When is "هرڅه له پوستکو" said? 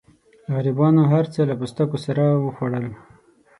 1.13-1.97